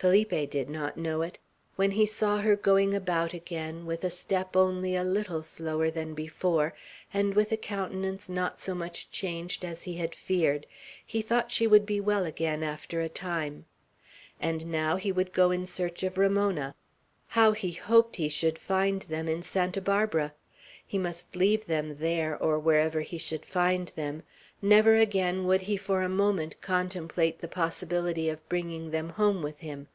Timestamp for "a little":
4.94-5.42